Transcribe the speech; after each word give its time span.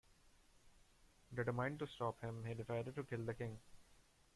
Determined 1.31 1.77
to 1.77 1.85
stop 1.85 2.19
him, 2.21 2.43
he 2.43 2.55
decided 2.55 2.95
to 2.95 3.03
kill 3.03 3.23
the 3.23 3.35
king. 3.35 3.59